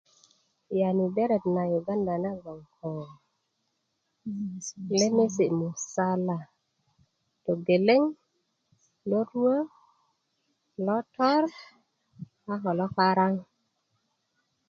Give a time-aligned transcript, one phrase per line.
[0.81, 2.91] yani beret na yuganda na gboŋ ko
[4.99, 6.37] lemesi' musala
[7.43, 8.01] togeleŋ
[9.09, 9.55] loruwö
[10.85, 11.43] lotor
[12.51, 13.33] a ko loparaŋ